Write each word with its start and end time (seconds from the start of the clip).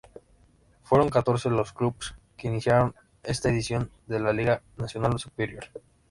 Fueron 0.81 1.09
catorce 1.11 1.47
los 1.51 1.73
clubes 1.73 2.15
que 2.35 2.47
iniciaron 2.47 2.95
esta 3.21 3.49
edición 3.49 3.91
de 4.07 4.19
la 4.19 4.33
Liga 4.33 4.63
Nacional 4.77 5.19
Superior. 5.19 5.65